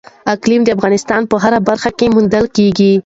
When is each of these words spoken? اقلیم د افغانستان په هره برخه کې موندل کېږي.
اقلیم 0.33 0.61
د 0.65 0.69
افغانستان 0.77 1.21
په 1.31 1.35
هره 1.43 1.59
برخه 1.69 1.89
کې 1.97 2.05
موندل 2.13 2.45
کېږي. 2.55 2.91